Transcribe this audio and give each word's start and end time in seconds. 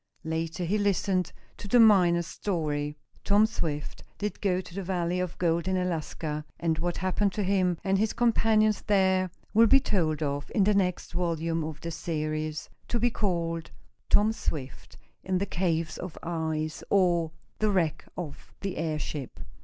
Later 0.23 0.63
he 0.65 0.79
listened 0.79 1.31
to 1.57 1.67
the 1.67 1.79
miner's 1.79 2.25
story. 2.25 2.97
Tom 3.23 3.45
Swift 3.45 4.03
did 4.17 4.41
go 4.41 4.59
to 4.59 4.73
the 4.73 4.81
valley 4.81 5.19
of 5.19 5.37
gold 5.37 5.67
in 5.67 5.77
Alaska, 5.77 6.43
and 6.59 6.79
what 6.79 6.97
happened 6.97 7.33
to 7.33 7.43
him 7.43 7.77
and 7.83 7.99
his 7.99 8.11
companions 8.11 8.81
there 8.87 9.29
will 9.53 9.67
be 9.67 9.79
told 9.79 10.23
of 10.23 10.51
in 10.55 10.63
the 10.63 10.73
next 10.73 11.13
volume 11.13 11.63
of 11.63 11.81
this 11.81 11.97
series, 11.97 12.67
to 12.87 12.99
be 12.99 13.11
called 13.11 13.69
"Tom 14.09 14.33
Swift 14.33 14.97
in 15.23 15.37
the 15.37 15.45
Caves 15.45 15.99
of 15.99 16.17
Ice; 16.23 16.83
or, 16.89 17.29
the 17.59 17.69
Wreck 17.69 18.03
of 18.17 18.51
the 18.61 18.77
Airship." 18.77 19.39